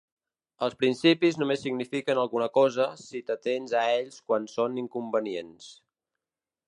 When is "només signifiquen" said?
1.41-2.21